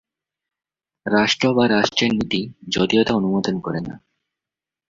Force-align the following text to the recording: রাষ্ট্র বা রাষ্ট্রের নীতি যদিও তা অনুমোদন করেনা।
রাষ্ট্র 1.05 1.45
বা 1.53 1.65
রাষ্ট্রের 1.67 2.11
নীতি 2.13 2.41
যদিও 2.69 3.01
তা 3.03 3.13
অনুমোদন 3.15 3.55
করেনা। 3.59 3.93